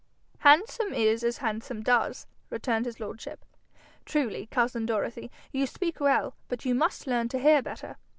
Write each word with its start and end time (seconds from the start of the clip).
'Handsome 0.39 0.95
is 0.95 1.21
that 1.21 1.37
handsome 1.37 1.83
does,' 1.83 2.25
returned 2.49 2.87
his 2.87 2.99
lordship. 2.99 3.45
'Truly, 4.03 4.47
cousin 4.47 4.87
Dorothy, 4.87 5.29
you 5.51 5.67
speak 5.67 5.99
well, 5.99 6.33
but 6.47 6.65
you 6.65 6.73
must 6.73 7.05
learn 7.05 7.27
to 7.29 7.37
hear 7.37 7.61
better. 7.61 7.97